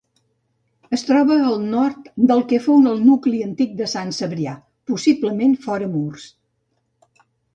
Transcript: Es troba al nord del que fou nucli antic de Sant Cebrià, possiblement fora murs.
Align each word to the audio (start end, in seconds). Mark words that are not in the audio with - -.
Es 0.95 1.01
troba 1.07 1.35
al 1.49 1.59
nord 1.73 2.07
del 2.31 2.41
que 2.53 2.61
fou 2.63 2.79
nucli 3.03 3.43
antic 3.49 3.75
de 3.83 3.89
Sant 3.93 4.15
Cebrià, 4.21 4.55
possiblement 4.93 5.55
fora 5.67 5.91
murs. 5.93 6.27